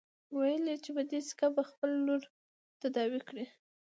ويل 0.37 0.63
يې 0.71 0.75
چې 0.83 0.89
په 0.95 1.01
دې 1.09 1.19
سيکه 1.27 1.47
به 1.55 1.63
خپله 1.69 1.97
لور 2.05 2.21
تداوي 2.81 3.21
کړي. 3.27 3.45